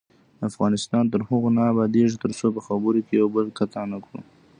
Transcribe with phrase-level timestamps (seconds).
[0.49, 4.19] افغانستان تر هغو نه ابادیږي، ترڅو په خبرو کې یو بل قطع نکړو.